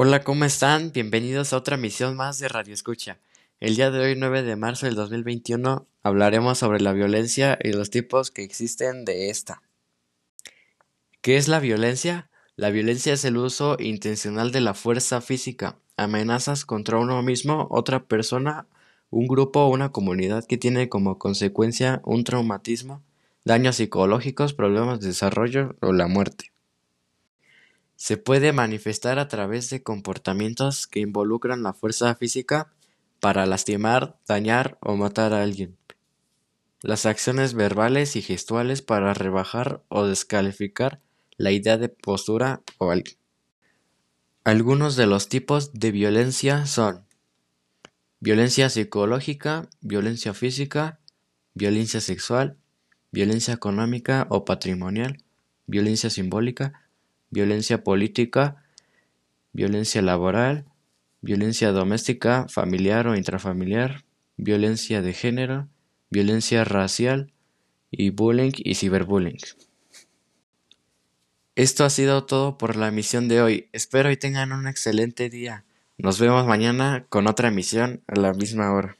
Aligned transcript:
Hola, 0.00 0.22
¿cómo 0.22 0.44
están? 0.44 0.92
Bienvenidos 0.92 1.52
a 1.52 1.56
otra 1.56 1.76
misión 1.76 2.14
más 2.14 2.38
de 2.38 2.46
Radio 2.46 2.72
Escucha. 2.72 3.18
El 3.58 3.74
día 3.74 3.90
de 3.90 3.98
hoy, 3.98 4.14
9 4.16 4.44
de 4.44 4.54
marzo 4.54 4.86
del 4.86 4.94
2021, 4.94 5.88
hablaremos 6.04 6.56
sobre 6.56 6.80
la 6.80 6.92
violencia 6.92 7.58
y 7.60 7.72
los 7.72 7.90
tipos 7.90 8.30
que 8.30 8.44
existen 8.44 9.04
de 9.04 9.28
esta. 9.28 9.60
¿Qué 11.20 11.36
es 11.36 11.48
la 11.48 11.58
violencia? 11.58 12.30
La 12.54 12.70
violencia 12.70 13.12
es 13.12 13.24
el 13.24 13.38
uso 13.38 13.76
intencional 13.80 14.52
de 14.52 14.60
la 14.60 14.74
fuerza 14.74 15.20
física, 15.20 15.80
amenazas 15.96 16.64
contra 16.64 16.98
uno 16.98 17.20
mismo, 17.24 17.66
otra 17.68 18.04
persona, 18.04 18.68
un 19.10 19.26
grupo 19.26 19.62
o 19.62 19.68
una 19.68 19.90
comunidad 19.90 20.44
que 20.44 20.58
tiene 20.58 20.88
como 20.88 21.18
consecuencia 21.18 22.02
un 22.04 22.22
traumatismo, 22.22 23.02
daños 23.44 23.74
psicológicos, 23.74 24.54
problemas 24.54 25.00
de 25.00 25.08
desarrollo 25.08 25.74
o 25.80 25.92
la 25.92 26.06
muerte. 26.06 26.52
Se 27.98 28.16
puede 28.16 28.52
manifestar 28.52 29.18
a 29.18 29.26
través 29.26 29.70
de 29.70 29.82
comportamientos 29.82 30.86
que 30.86 31.00
involucran 31.00 31.64
la 31.64 31.74
fuerza 31.74 32.14
física 32.14 32.72
para 33.18 33.44
lastimar, 33.44 34.16
dañar 34.24 34.78
o 34.80 34.94
matar 34.94 35.34
a 35.34 35.42
alguien. 35.42 35.76
Las 36.80 37.06
acciones 37.06 37.54
verbales 37.54 38.14
y 38.14 38.22
gestuales 38.22 38.82
para 38.82 39.14
rebajar 39.14 39.82
o 39.88 40.06
descalificar 40.06 41.00
la 41.38 41.50
idea 41.50 41.76
de 41.76 41.88
postura 41.88 42.62
o 42.78 42.92
alguien. 42.92 43.16
Algunos 44.44 44.94
de 44.94 45.08
los 45.08 45.28
tipos 45.28 45.72
de 45.72 45.90
violencia 45.90 46.66
son 46.66 47.04
violencia 48.20 48.70
psicológica, 48.70 49.68
violencia 49.80 50.34
física, 50.34 51.00
violencia 51.52 52.00
sexual, 52.00 52.58
violencia 53.10 53.54
económica 53.54 54.28
o 54.30 54.44
patrimonial, 54.44 55.18
violencia 55.66 56.10
simbólica, 56.10 56.87
violencia 57.30 57.82
política, 57.84 58.62
violencia 59.52 60.02
laboral, 60.02 60.66
violencia 61.20 61.72
doméstica, 61.72 62.46
familiar 62.48 63.06
o 63.06 63.16
intrafamiliar, 63.16 64.04
violencia 64.36 65.02
de 65.02 65.12
género, 65.12 65.68
violencia 66.10 66.64
racial 66.64 67.32
y 67.90 68.10
bullying 68.10 68.52
y 68.56 68.74
ciberbullying. 68.74 69.38
Esto 71.56 71.84
ha 71.84 71.90
sido 71.90 72.24
todo 72.24 72.56
por 72.56 72.76
la 72.76 72.88
emisión 72.88 73.26
de 73.26 73.42
hoy. 73.42 73.68
Espero 73.72 74.12
y 74.12 74.16
tengan 74.16 74.52
un 74.52 74.68
excelente 74.68 75.28
día. 75.28 75.64
Nos 75.96 76.20
vemos 76.20 76.46
mañana 76.46 77.06
con 77.08 77.26
otra 77.26 77.48
emisión 77.48 78.04
a 78.06 78.14
la 78.14 78.32
misma 78.32 78.72
hora. 78.72 78.97